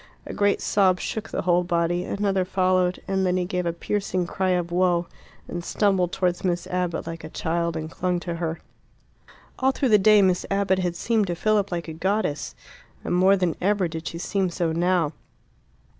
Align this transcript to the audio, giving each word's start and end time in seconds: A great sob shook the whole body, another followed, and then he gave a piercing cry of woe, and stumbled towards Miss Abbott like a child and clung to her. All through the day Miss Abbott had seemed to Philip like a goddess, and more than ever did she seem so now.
A 0.25 0.33
great 0.33 0.61
sob 0.61 0.99
shook 0.99 1.29
the 1.29 1.43
whole 1.43 1.63
body, 1.63 2.03
another 2.05 2.43
followed, 2.43 2.99
and 3.07 3.23
then 3.23 3.37
he 3.37 3.45
gave 3.45 3.67
a 3.67 3.71
piercing 3.71 4.25
cry 4.25 4.49
of 4.49 4.71
woe, 4.71 5.05
and 5.47 5.63
stumbled 5.63 6.11
towards 6.11 6.43
Miss 6.43 6.65
Abbott 6.65 7.05
like 7.05 7.23
a 7.23 7.29
child 7.29 7.77
and 7.77 7.87
clung 7.91 8.19
to 8.21 8.37
her. 8.37 8.61
All 9.59 9.69
through 9.69 9.89
the 9.89 9.99
day 9.99 10.23
Miss 10.23 10.43
Abbott 10.49 10.79
had 10.79 10.95
seemed 10.95 11.27
to 11.27 11.35
Philip 11.35 11.71
like 11.71 11.87
a 11.87 11.93
goddess, 11.93 12.55
and 13.03 13.13
more 13.13 13.37
than 13.37 13.55
ever 13.61 13.87
did 13.87 14.07
she 14.07 14.17
seem 14.17 14.49
so 14.49 14.71
now. 14.71 15.13